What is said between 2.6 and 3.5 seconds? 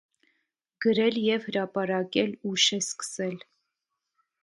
է սկսել։